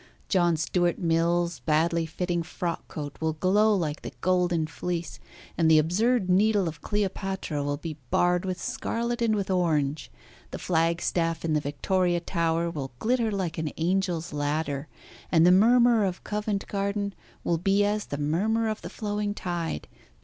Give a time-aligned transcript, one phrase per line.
[0.29, 5.19] John Stuart Mill's badly fitting frockcoat will glow like the golden fleece,
[5.59, 10.09] and the absurd needle of Cleopatra will be barred with scarlet and with orange.
[10.49, 14.87] The flagstaff in the Victoria Tower will glitter like an angel's ladder,
[15.31, 17.13] and the murmur of Covent Garden
[17.43, 19.87] will be as the murmur of the flowing tide.